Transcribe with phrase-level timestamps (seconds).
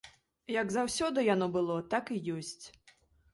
[0.53, 2.65] Як заўсёды яно было, так і ёсць.